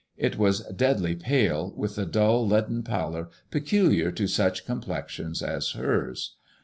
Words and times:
It 0.17 0.35
was 0.35 0.61
deadly 0.75 1.15
pale, 1.15 1.75
with 1.77 1.95
the 1.95 2.07
dull 2.07 2.47
leaden 2.47 2.81
palor 2.81 3.29
pecu 3.51 3.87
liar 3.89 4.11
to 4.13 4.25
such 4.25 4.65
complexions 4.65 5.43
as 5.43 5.73
hers. 5.73 6.37